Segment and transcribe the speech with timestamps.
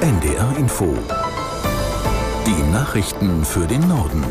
[0.00, 0.96] NDR Info.
[2.46, 4.24] Die Nachrichten für den Norden.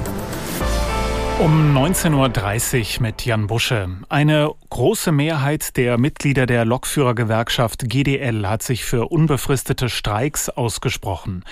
[1.39, 3.89] Um 19.30 Uhr mit Jan Busche.
[4.07, 11.43] Eine große Mehrheit der Mitglieder der Lokführergewerkschaft GDL hat sich für unbefristete Streiks ausgesprochen.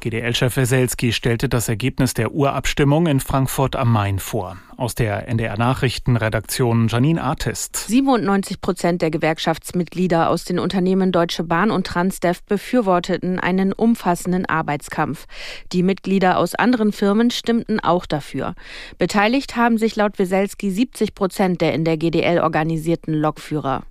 [0.00, 4.58] GDL-Chef Weselski stellte das Ergebnis der Urabstimmung in Frankfurt am Main vor.
[4.76, 7.76] Aus der NDR Nachrichtenredaktion Janine Artist.
[7.76, 15.26] 97 Prozent der Gewerkschaftsmitglieder aus den Unternehmen Deutsche Bahn und Transdev befürworteten einen umfassenden Arbeitskampf.
[15.72, 18.54] Die Mitglieder aus anderen Firmen stimmten auch dafür.
[18.98, 23.84] Beteiligt haben sich laut Weselski 70 Prozent der in der GDL organisierten Lokführer.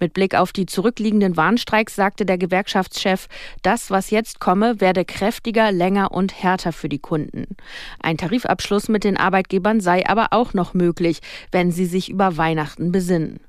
[0.00, 3.28] Mit Blick auf die zurückliegenden Warnstreiks sagte der Gewerkschaftschef,
[3.62, 7.56] das, was jetzt komme, werde kräftiger, länger und härter für die Kunden.
[8.00, 11.20] Ein Tarifabschluss mit den Arbeitgebern sei aber auch noch möglich,
[11.52, 13.40] wenn sie sich über Weihnachten besinnen.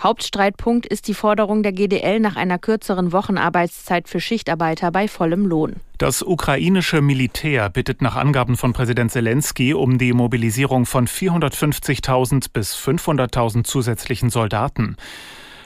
[0.00, 5.76] Hauptstreitpunkt ist die Forderung der GDL nach einer kürzeren Wochenarbeitszeit für Schichtarbeiter bei vollem Lohn.
[5.98, 12.76] Das ukrainische Militär bittet nach Angaben von Präsident Zelensky um die Mobilisierung von 450.000 bis
[12.76, 14.96] 500.000 zusätzlichen Soldaten.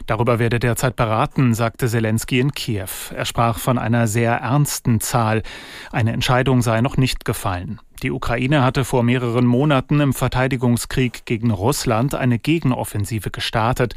[0.07, 2.89] Darüber werde derzeit beraten, sagte Zelensky in Kiew.
[3.15, 5.43] Er sprach von einer sehr ernsten Zahl.
[5.91, 7.81] Eine Entscheidung sei noch nicht gefallen.
[8.03, 13.95] Die Ukraine hatte vor mehreren Monaten im Verteidigungskrieg gegen Russland eine Gegenoffensive gestartet,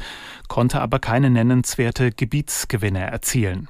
[0.48, 3.68] konnte aber keine nennenswerte Gebietsgewinne erzielen.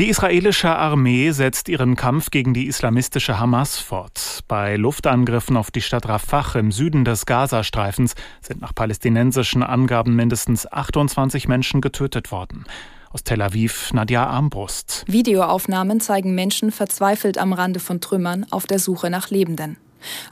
[0.00, 4.40] Die israelische Armee setzt ihren Kampf gegen die islamistische Hamas fort.
[4.48, 10.66] Bei Luftangriffen auf die Stadt Rafah im Süden des Gazastreifens sind nach palästinensischen Angaben mindestens
[10.66, 12.64] 28 Menschen getötet worden.
[13.12, 15.04] Aus Tel Aviv Nadja Armbrust.
[15.06, 19.76] Videoaufnahmen zeigen Menschen verzweifelt am Rande von Trümmern auf der Suche nach Lebenden.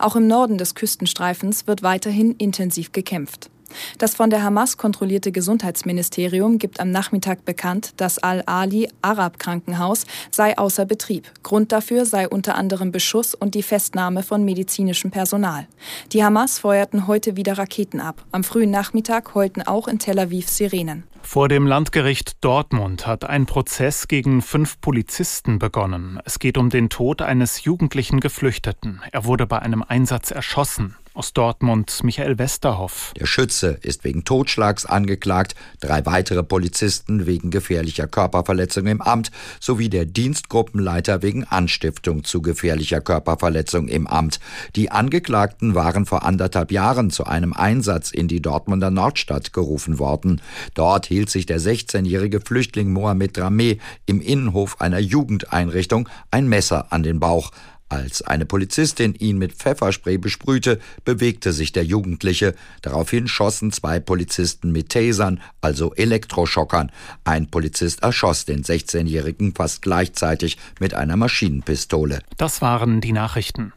[0.01, 3.49] Auch im Norden des Küstenstreifens wird weiterhin intensiv gekämpft.
[3.98, 10.56] Das von der Hamas kontrollierte Gesundheitsministerium gibt am Nachmittag bekannt, das Al-Ali Arab Krankenhaus sei
[10.59, 11.31] außer Betrieb.
[11.42, 15.67] Grund dafür sei unter anderem Beschuss und die Festnahme von medizinischem Personal.
[16.12, 18.24] Die Hamas feuerten heute wieder Raketen ab.
[18.33, 21.05] Am frühen Nachmittag heulten auch in Tel Aviv Sirenen.
[21.23, 26.20] Vor dem Landgericht Dortmund hat ein Prozess gegen fünf Polizisten begonnen.
[26.24, 29.01] Es geht um den Tod eines jugendlichen Geflüchteten.
[29.13, 30.97] Er wurde bei einem Einsatz erschossen.
[31.14, 33.12] Aus Dortmund Michael Westerhoff.
[33.20, 39.30] Der Schütze ist wegen Totschlags angeklagt, drei weitere Polizisten wegen gefährlicher Körperverletzung im Amt
[39.61, 44.40] sowie der Dienstgruppenleiter wegen Anstiftung zu gefährlicher Körperverletzung im Amt.
[44.74, 50.40] Die Angeklagten waren vor anderthalb Jahren zu einem Einsatz in die Dortmunder Nordstadt gerufen worden.
[50.73, 57.02] Dort hielt sich der 16-jährige Flüchtling Mohamed Rameh im Innenhof einer Jugendeinrichtung ein Messer an
[57.02, 57.50] den Bauch.
[57.92, 62.55] Als eine Polizistin ihn mit Pfefferspray besprühte, bewegte sich der Jugendliche.
[62.80, 66.91] Daraufhin schossen zwei Polizisten mit Tasern, also Elektroschockern.
[67.25, 72.20] Ein Polizist erschoss den 16-Jährigen fast gleichzeitig mit einer Maschinenpistole.
[72.39, 73.75] Das waren die Nachrichten.